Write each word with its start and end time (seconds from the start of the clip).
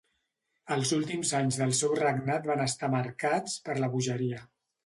Els 0.75 0.93
últims 0.97 1.33
anys 1.41 1.59
del 1.63 1.75
seu 1.81 1.93
regnat 2.01 2.49
van 2.53 2.65
estar 2.65 2.93
marcats 2.97 3.63
per 3.69 3.81
la 3.85 3.95
bogeria. 3.97 4.43